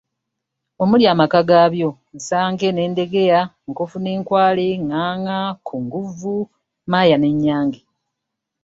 "Omuli 0.81 1.03
amaka 1.13 1.39
gaabyo, 1.49 1.89
Nsanke 2.17 2.67
n’endegeya, 2.71 3.39
Nkofu 3.69 3.97
n’enkwale, 4.01 4.67
Ngaanga 4.85 5.37
kunguvvu, 5.65 6.35
Mmaaya 6.49 7.15
n’ennyange." 7.19 7.79